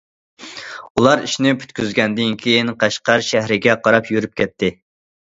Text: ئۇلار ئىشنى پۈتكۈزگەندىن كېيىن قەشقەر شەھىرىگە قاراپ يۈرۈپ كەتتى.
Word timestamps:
ئۇلار 0.99 1.19
ئىشنى 1.25 1.51
پۈتكۈزگەندىن 1.63 2.31
كېيىن 2.45 2.71
قەشقەر 2.83 3.25
شەھىرىگە 3.27 3.75
قاراپ 3.89 4.09
يۈرۈپ 4.15 4.33
كەتتى. 4.41 4.71